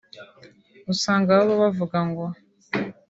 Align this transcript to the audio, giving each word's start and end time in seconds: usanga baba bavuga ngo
usanga 0.93 1.31
baba 1.37 1.53
bavuga 1.63 1.99
ngo 2.09 2.25